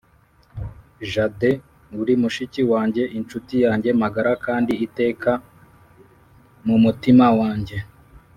[1.11, 1.49] jade
[2.01, 5.31] uri mushiki wanjye, inshuti yanjye magara kandi iteka
[6.65, 7.77] mumutima wanjye